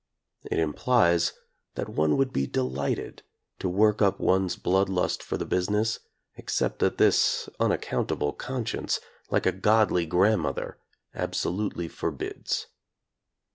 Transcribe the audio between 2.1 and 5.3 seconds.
would be delighted to work up one's blood lust